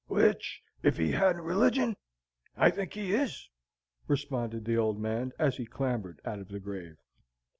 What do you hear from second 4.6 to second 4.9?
the